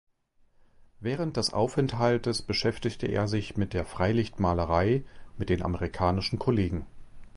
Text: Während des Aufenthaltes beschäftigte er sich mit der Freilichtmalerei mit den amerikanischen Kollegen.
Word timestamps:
Während 0.99 1.37
des 1.37 1.53
Aufenthaltes 1.53 2.41
beschäftigte 2.41 3.05
er 3.05 3.27
sich 3.27 3.55
mit 3.55 3.73
der 3.73 3.85
Freilichtmalerei 3.85 5.03
mit 5.37 5.49
den 5.49 5.61
amerikanischen 5.61 6.39
Kollegen. 6.39 6.87